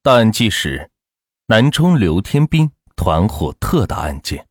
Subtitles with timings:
[0.00, 0.88] 大案纪实：
[1.48, 4.46] 南充刘天兵团伙特大案件。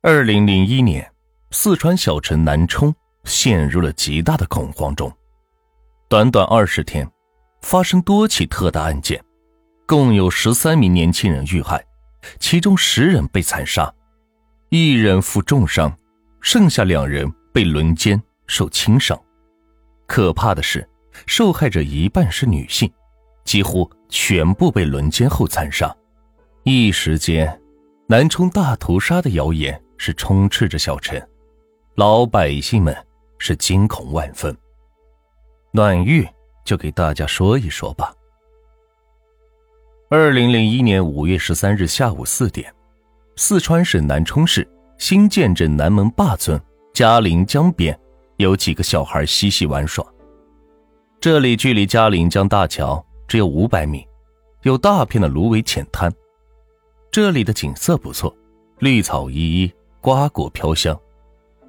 [0.00, 1.12] 二零零一年，
[1.50, 2.92] 四川小城南充
[3.24, 5.12] 陷入了极大的恐慌中。
[6.08, 7.06] 短短二十天，
[7.60, 9.22] 发生多起特大案件，
[9.86, 11.84] 共有十三名年轻人遇害，
[12.40, 13.94] 其中十人被残杀，
[14.70, 15.94] 一人负重伤，
[16.40, 19.16] 剩下两人被轮奸受轻伤。
[20.06, 20.88] 可怕的是，
[21.26, 22.90] 受害者一半是女性。
[23.44, 25.94] 几乎全部被轮奸后残杀，
[26.64, 27.60] 一时间，
[28.06, 31.20] 南充大屠杀的谣言是充斥着小城，
[31.96, 32.96] 老百姓们
[33.38, 34.56] 是惊恐万分。
[35.72, 36.26] 暖玉
[36.64, 38.12] 就给大家说一说吧。
[40.08, 42.72] 二零零一年五月十三日下午四点，
[43.36, 44.66] 四川省南充市
[44.98, 46.60] 新建镇南门坝村
[46.94, 47.98] 嘉陵江边，
[48.36, 50.06] 有几个小孩嬉戏玩耍，
[51.20, 53.04] 这里距离嘉陵江大桥。
[53.28, 54.06] 只有五百米，
[54.62, 56.12] 有大片的芦苇浅滩。
[57.10, 58.34] 这里的景色不错，
[58.78, 60.98] 绿草依依，瓜果飘香，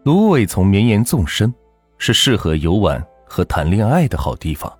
[0.03, 1.53] 芦苇丛绵延纵深，
[1.97, 4.71] 是适合游玩和谈恋爱的好地方。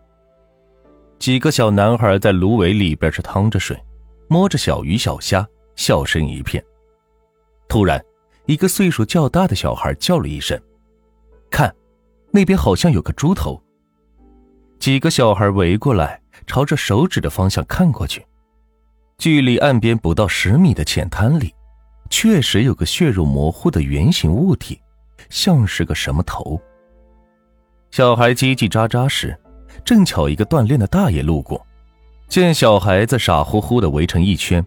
[1.19, 3.75] 几个小男孩在芦苇里边是趟着水，
[4.27, 6.63] 摸着小鱼小虾，笑声一片。
[7.67, 8.03] 突然，
[8.45, 10.59] 一个岁数较大的小孩叫了一声
[11.49, 11.73] ：“看，
[12.31, 13.61] 那边好像有个猪头。”
[14.79, 16.21] 几个小孩围过来。
[16.47, 18.25] 朝着手指的方向看过去，
[19.17, 21.53] 距离岸边不到十米的浅滩里，
[22.09, 24.81] 确实有个血肉模糊的圆形物体，
[25.29, 26.59] 像是个什么头。
[27.91, 29.37] 小孩叽叽喳喳时，
[29.85, 31.65] 正巧一个锻炼的大爷路过，
[32.27, 34.65] 见小孩子傻乎乎的围成一圈，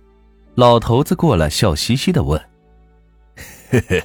[0.54, 2.40] 老头子过来笑嘻嘻的问
[3.70, 4.04] ：“嘿嘿，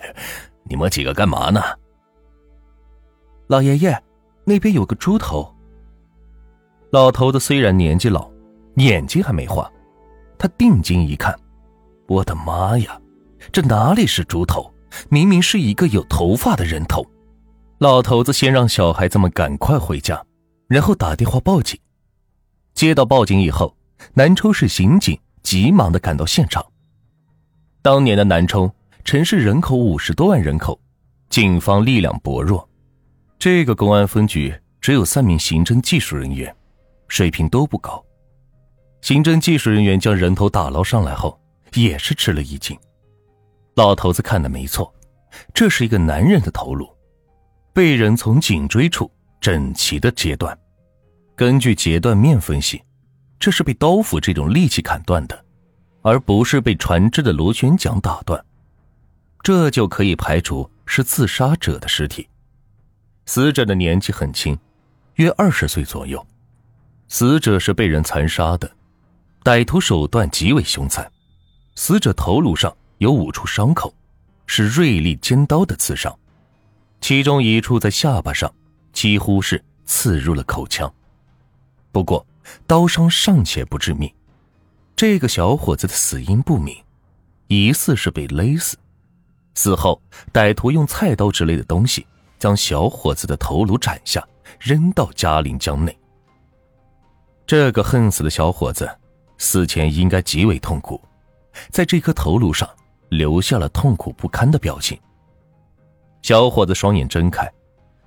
[0.63, 1.61] 你们几个干嘛呢？”
[3.47, 4.01] 老爷爷，
[4.43, 5.54] 那边有个猪头。
[6.95, 8.31] 老头子虽然年纪老，
[8.77, 9.69] 眼睛还没花，
[10.37, 11.37] 他定睛一看，
[12.07, 12.97] 我的妈呀，
[13.51, 14.73] 这哪里是猪头，
[15.09, 17.05] 明明是一个有头发的人头！
[17.79, 20.25] 老头子先让小孩子们赶快回家，
[20.69, 21.77] 然后打电话报警。
[22.73, 23.75] 接到报警以后，
[24.13, 26.65] 南充市刑警急忙的赶到现场。
[27.81, 28.73] 当年的南充
[29.03, 30.79] 城市人口五十多万人口，
[31.29, 32.65] 警方力量薄弱，
[33.37, 36.55] 这个公安分局只有三名刑侦技术人员。
[37.07, 38.03] 水平都不高，
[39.01, 41.39] 刑侦技术人员将人头打捞上来后，
[41.73, 42.77] 也是吃了一惊。
[43.75, 44.93] 老头子看的没错，
[45.53, 46.87] 这是一个男人的头颅，
[47.73, 50.57] 被人从颈椎处整齐的截断。
[51.35, 52.81] 根据截断面分析，
[53.37, 55.45] 这是被刀斧这种利器砍断的，
[56.01, 58.43] 而不是被船只的螺旋桨打断。
[59.43, 62.27] 这就可以排除是自杀者的尸体。
[63.25, 64.57] 死者的年纪很轻，
[65.15, 66.25] 约二十岁左右。
[67.07, 68.69] 死者是被人残杀的，
[69.43, 71.09] 歹徒手段极为凶残。
[71.75, 73.93] 死者头颅上有五处伤口，
[74.47, 76.17] 是锐利尖刀的刺伤，
[77.01, 78.51] 其中一处在下巴上，
[78.93, 80.91] 几乎是刺入了口腔。
[81.91, 82.25] 不过，
[82.65, 84.11] 刀伤尚且不致命，
[84.95, 86.75] 这个小伙子的死因不明，
[87.47, 88.77] 疑似是被勒死。
[89.53, 90.01] 死后，
[90.33, 92.05] 歹徒用菜刀之类的东西
[92.39, 94.25] 将小伙子的头颅斩下，
[94.59, 95.97] 扔到嘉陵江内。
[97.47, 98.89] 这个恨死的小伙子，
[99.37, 100.99] 死前应该极为痛苦，
[101.69, 102.67] 在这颗头颅上
[103.09, 104.99] 留下了痛苦不堪的表情。
[106.23, 107.47] 小伙子双眼睁开，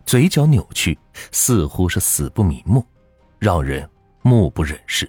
[0.04, 0.98] 嘴角扭曲，
[1.30, 2.84] 似乎是死不瞑目，
[3.38, 3.88] 让人
[4.22, 5.08] 目不忍视。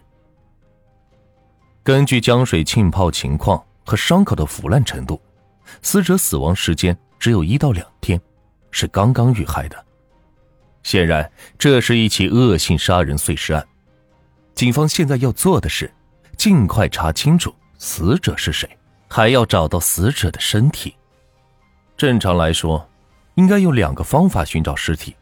[1.82, 5.20] 根据江水浸泡情况和伤口的腐烂程度，
[5.82, 8.22] 死者死亡时间只有一到两天，
[8.70, 9.86] 是刚刚遇害的。
[10.84, 13.66] 显然，这是一起恶性杀人碎尸案。
[14.60, 15.90] 警方现在要做的是，
[16.36, 18.70] 尽快查清楚死者是谁，
[19.08, 20.94] 还要找到死者的身体。
[21.96, 22.86] 正常来说，
[23.36, 25.16] 应该有两个方法寻找尸体：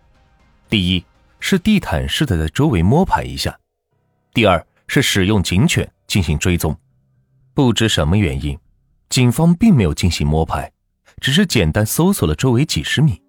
[0.68, 1.06] 第一
[1.40, 3.52] 是地毯式的在周围摸排一下；
[4.34, 6.76] 第二是使用警犬进行追踪。
[7.54, 8.58] 不知什么原因，
[9.10, 10.72] 警方并没有进行摸排，
[11.22, 13.22] 只是简单搜索了周围几十米。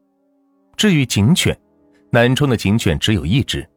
[0.75, 1.55] 至于警犬，
[2.11, 3.69] 南充的警犬只有一只，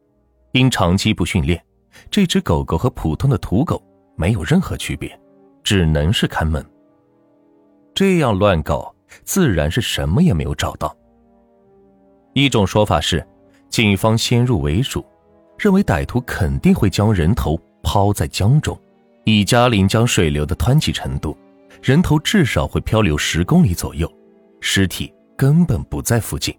[0.52, 1.62] 因长期不训练。
[2.10, 3.82] 这只狗狗和普通的土狗
[4.16, 5.18] 没有任何区别，
[5.62, 6.64] 只能是看门。
[7.94, 8.94] 这样乱搞，
[9.24, 10.96] 自然是什么也没有找到。
[12.34, 13.26] 一种说法是，
[13.68, 15.04] 警方先入为主，
[15.58, 18.78] 认为歹徒肯定会将人头抛在江中，
[19.24, 21.36] 以嘉陵江水流的湍急程度，
[21.82, 24.10] 人头至少会漂流十公里左右，
[24.60, 26.54] 尸体根本不在附近。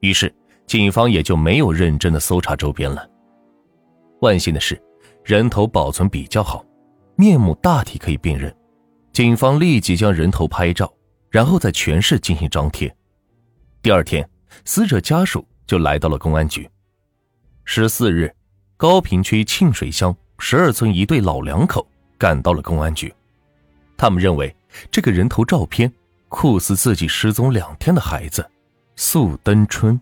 [0.00, 0.32] 于是，
[0.66, 3.04] 警方也就没有认真的搜查周边了。
[4.24, 4.80] 万幸的是，
[5.22, 6.64] 人头保存比较好，
[7.14, 8.54] 面目大体可以辨认。
[9.12, 10.90] 警方立即将人头拍照，
[11.30, 12.92] 然后在全市进行张贴。
[13.82, 14.26] 第二天，
[14.64, 16.66] 死者家属就来到了公安局。
[17.64, 18.34] 十四日，
[18.78, 21.86] 高坪区沁水乡十二村一对老两口
[22.16, 23.14] 赶到了公安局，
[23.94, 24.56] 他们认为
[24.90, 25.92] 这个人头照片
[26.30, 28.50] 酷似自己失踪两天的孩子
[28.96, 30.00] 素登春。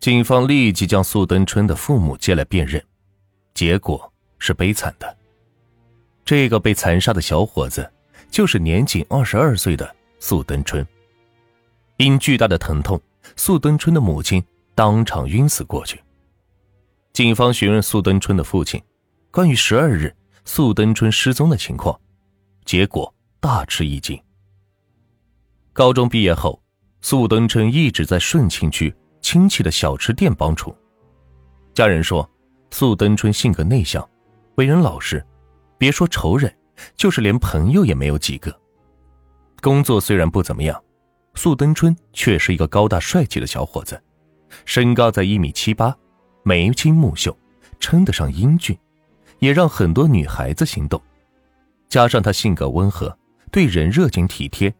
[0.00, 2.82] 警方立即将素登春的父母接来辨认，
[3.54, 5.16] 结果是悲惨的。
[6.24, 7.90] 这个被残杀的小伙子
[8.30, 10.86] 就是年仅二十二岁的素登春。
[11.96, 13.00] 因巨大的疼痛，
[13.36, 14.42] 素登春的母亲
[14.74, 16.00] 当场晕死过去。
[17.12, 18.82] 警方询问素登春的父亲，
[19.30, 20.14] 关于十二日
[20.44, 21.98] 素登春失踪的情况，
[22.64, 24.18] 结果大吃一惊。
[25.72, 26.62] 高中毕业后，
[27.02, 28.94] 素登春一直在顺庆区。
[29.22, 30.74] 亲戚的小吃店帮厨，
[31.74, 32.28] 家人说，
[32.70, 34.08] 素登春性格内向，
[34.56, 35.24] 为人老实，
[35.76, 36.54] 别说仇人，
[36.96, 38.54] 就是连朋友也没有几个。
[39.60, 40.82] 工作虽然不怎么样，
[41.34, 44.02] 素登春却是一个高大帅气的小伙子，
[44.64, 45.94] 身高在一米七八，
[46.42, 47.36] 眉清目秀，
[47.78, 48.78] 称得上英俊，
[49.38, 51.00] 也让很多女孩子心动。
[51.88, 53.16] 加上他性格温和，
[53.50, 54.72] 对人热情体贴，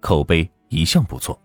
[0.00, 1.40] 口碑一向不错。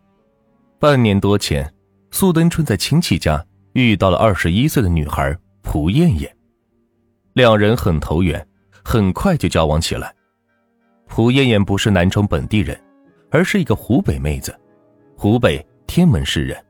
[0.79, 1.73] 半年多前。
[2.11, 6.31] 素登春在亲戚家遇到了二十一岁的女孩蒲艳艳，
[7.33, 8.45] 两人很投缘，
[8.83, 10.13] 很快就交往起来。
[11.07, 12.80] 蒲艳艳不是南充本地人，
[13.31, 14.56] 而是一个湖北妹子，
[15.15, 16.63] 湖北天门市人。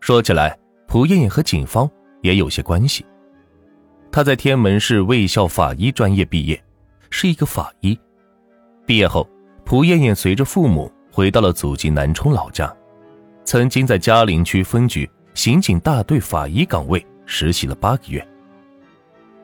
[0.00, 0.58] 说起来，
[0.88, 1.88] 蒲艳艳和警方
[2.22, 3.04] 也有些关系。
[4.10, 6.60] 她在天门市卫校法医专业毕业，
[7.10, 7.96] 是一个法医。
[8.86, 9.28] 毕业后，
[9.64, 12.74] 蒲艳艳随着父母回到了祖籍南充老家。
[13.44, 18.26] 曾经在嘉陵区分局刑警大队法医岗位实习了八个月，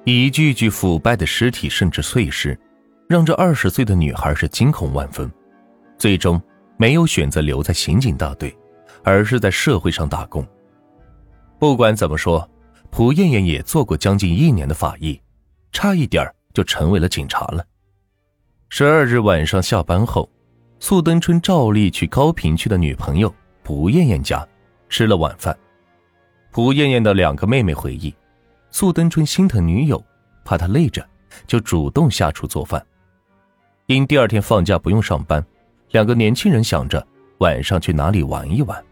[0.05, 2.59] 一具具腐败的尸体甚至碎尸，
[3.09, 5.31] 让这二十岁的女孩是惊恐万分，
[5.99, 6.41] 最终
[6.77, 8.57] 没有选择留在刑警大队，
[9.03, 10.47] 而是在社会上打工。
[11.59, 12.49] 不管怎么说，
[12.91, 15.21] 蒲艳艳也做过将近一年的法医，
[15.73, 17.65] 差一点就成为了警察了。
[18.69, 20.31] 十二日晚上下班后，
[20.79, 23.33] 素登春照例去高平区的女朋友。
[23.65, 24.45] 蒲艳艳家
[24.89, 25.57] 吃了晚饭，
[26.53, 28.15] 蒲艳艳的两个妹妹回忆，
[28.71, 30.05] 素登春心疼女友，
[30.45, 31.03] 怕她累着，
[31.47, 32.85] 就主动下厨做饭。
[33.87, 35.43] 因第二天放假不用上班，
[35.93, 37.05] 两个年轻人想着
[37.39, 38.85] 晚上去哪里玩一玩。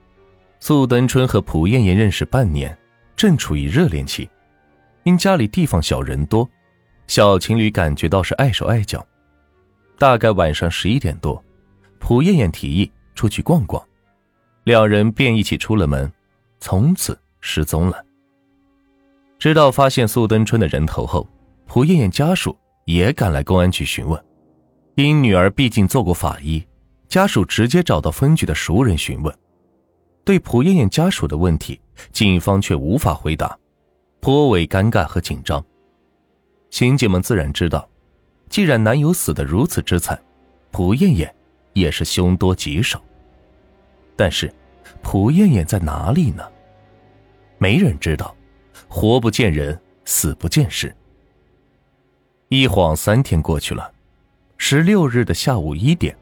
[0.58, 2.74] 素登春和蒲艳艳认识半年，
[3.14, 4.26] 正处于热恋期，
[5.02, 6.48] 因家里地方小人多，
[7.08, 9.06] 小情侣感觉到是碍手碍脚。
[9.98, 11.44] 大概晚上十一点多，
[11.98, 13.82] 蒲艳艳提议出去逛逛。
[14.64, 16.10] 两人便一起出了门，
[16.58, 18.04] 从此失踪了。
[19.38, 21.26] 直到发现苏登春的人头后，
[21.66, 24.22] 蒲艳艳家属也赶来公安局询问。
[24.96, 26.62] 因女儿毕竟做过法医，
[27.08, 29.34] 家属直接找到分局的熟人询问。
[30.24, 31.80] 对蒲艳艳家属的问题，
[32.12, 33.58] 警方却无法回答，
[34.20, 35.64] 颇为尴尬和紧张。
[36.70, 37.88] 刑警们自然知道，
[38.50, 40.20] 既然男友死得如此之惨，
[40.70, 41.34] 蒲艳艳
[41.72, 43.02] 也是凶多吉少。
[44.14, 44.52] 但是，
[45.02, 46.44] 蒲艳艳在哪里呢？
[47.62, 48.34] 没人知道，
[48.88, 50.96] 活不见人，死不见尸。
[52.48, 53.92] 一晃三天过去了，
[54.56, 56.16] 十六日的下午一点，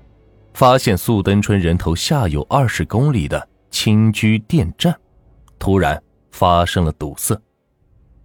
[0.53, 4.99] 发现素登春人头下游二十公里的青居电站，
[5.61, 6.03] 突然
[6.33, 7.41] 发生了堵塞。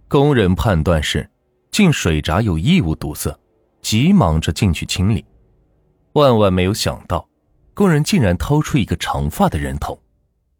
[0.08, 1.30] 工人判断是
[1.70, 3.32] 进水闸有异物堵塞，
[3.80, 5.24] 急忙着进去清理，
[6.14, 7.28] 万万没有想到。
[7.74, 10.02] 工人竟然掏出一个长发的人头，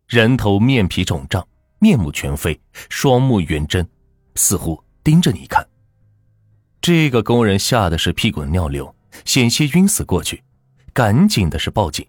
[0.07, 1.45] 人头面皮肿胀，
[1.85, 3.87] 面目全非，双目圆睁，
[4.37, 5.69] 似乎盯着你看。
[6.81, 8.95] 这个工人吓得是屁滚尿流，
[9.27, 10.43] 险些晕死过去，
[10.95, 12.07] 赶紧的是报警。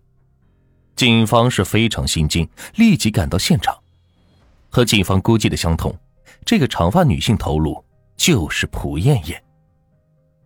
[0.96, 3.78] 警方是非常心惊，立即赶到现场。
[4.70, 5.94] 和警方估计的相同，
[6.46, 7.84] 这个长发女性头颅
[8.16, 9.44] 就是蒲艳艳，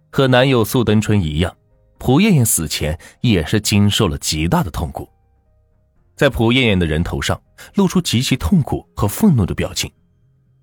[0.10, 1.56] 和男友苏登春一样。
[2.00, 5.08] 蒲艳艳死前也是经受了极大的痛苦，
[6.20, 7.42] 在蒲艳艳的人头上
[7.76, 9.90] 露出极其痛苦和愤怒的表情，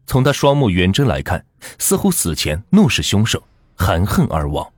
[0.06, 1.42] 从她双目圆睁来看，
[1.78, 3.42] 似乎死前怒视凶手，
[3.74, 4.70] 含恨而亡。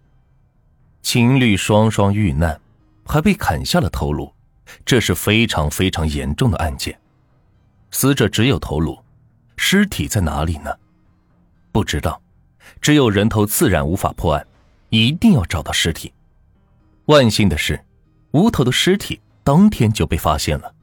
[1.03, 2.61] 情侣双双遇难，
[3.05, 4.33] 还被砍下了头颅，
[4.87, 6.97] 这是非常非常严重的案件。
[7.91, 8.97] 死者只有头颅，
[9.57, 10.71] 尸体在哪里呢？
[11.73, 12.23] 不知道，
[12.81, 14.47] 只有人头自然无法破案，
[14.91, 16.13] 一定要找到尸体。
[17.07, 17.85] 万幸的是，
[18.31, 20.75] 无头的尸体当天就被发现了。